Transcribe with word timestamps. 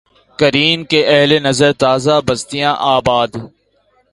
کریں 0.39 0.75
گے 0.91 1.01
اہل 1.13 1.31
نظر 1.43 1.71
تازہ 1.81 2.15
بستیاں 2.27 2.73
آباد 2.95 3.29